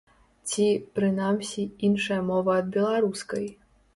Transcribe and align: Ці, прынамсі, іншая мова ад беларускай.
Ці, 0.51 0.63
прынамсі, 0.99 1.67
іншая 1.89 2.19
мова 2.31 2.57
ад 2.61 2.71
беларускай. 2.79 3.45